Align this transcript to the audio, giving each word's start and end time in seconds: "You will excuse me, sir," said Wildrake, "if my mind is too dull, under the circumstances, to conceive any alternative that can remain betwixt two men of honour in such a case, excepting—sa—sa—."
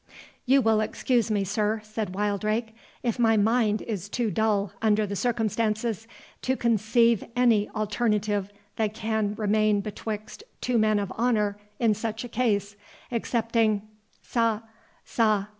"You 0.47 0.63
will 0.63 0.81
excuse 0.81 1.29
me, 1.29 1.43
sir," 1.43 1.79
said 1.83 2.15
Wildrake, 2.15 2.73
"if 3.03 3.19
my 3.19 3.37
mind 3.37 3.83
is 3.83 4.09
too 4.09 4.31
dull, 4.31 4.71
under 4.81 5.05
the 5.05 5.15
circumstances, 5.15 6.07
to 6.41 6.57
conceive 6.57 7.23
any 7.35 7.69
alternative 7.69 8.49
that 8.77 8.95
can 8.95 9.35
remain 9.35 9.79
betwixt 9.79 10.43
two 10.59 10.79
men 10.79 10.97
of 10.97 11.11
honour 11.11 11.59
in 11.77 11.93
such 11.93 12.23
a 12.23 12.27
case, 12.29 12.75
excepting—sa—sa—." 13.11 15.45